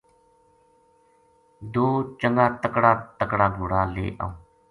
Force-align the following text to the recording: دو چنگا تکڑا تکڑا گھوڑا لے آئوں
دو 1.73 1.85
چنگا 2.19 2.45
تکڑا 2.61 2.91
تکڑا 3.19 3.47
گھوڑا 3.57 3.81
لے 3.93 4.05
آئوں 4.21 4.33